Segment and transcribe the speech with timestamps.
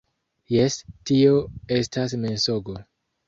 [0.53, 0.77] -Jes,-
[1.09, 1.35] Tio
[1.81, 2.79] estas mensogo.